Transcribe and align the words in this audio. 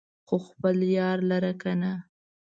خو 0.27 0.35
خپل 0.47 0.77
يار 0.97 1.17
لره 1.29 1.53
کنه 1.61 1.93